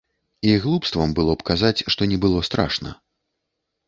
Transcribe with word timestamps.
І 0.47 0.51
глупствам 0.61 1.11
было 1.19 1.35
б 1.41 1.45
казаць, 1.49 1.83
што 1.97 2.07
не 2.13 2.17
было 2.23 2.39
страшна. 2.49 2.95